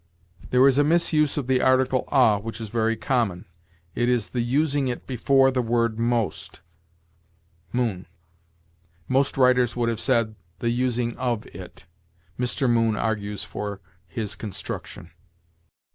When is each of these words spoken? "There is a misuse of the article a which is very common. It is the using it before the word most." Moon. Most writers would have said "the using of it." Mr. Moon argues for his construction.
"There 0.49 0.67
is 0.67 0.79
a 0.79 0.83
misuse 0.83 1.37
of 1.37 1.45
the 1.45 1.61
article 1.61 2.05
a 2.07 2.39
which 2.39 2.59
is 2.59 2.69
very 2.69 2.95
common. 2.97 3.45
It 3.93 4.09
is 4.09 4.29
the 4.29 4.41
using 4.41 4.87
it 4.87 5.05
before 5.05 5.51
the 5.51 5.61
word 5.61 5.99
most." 5.99 6.59
Moon. 7.71 8.07
Most 9.07 9.37
writers 9.37 9.75
would 9.75 9.89
have 9.89 9.99
said 10.01 10.33
"the 10.57 10.71
using 10.71 11.15
of 11.17 11.45
it." 11.45 11.85
Mr. 12.39 12.67
Moon 12.67 12.95
argues 12.95 13.43
for 13.43 13.79
his 14.07 14.33
construction. 14.35 15.11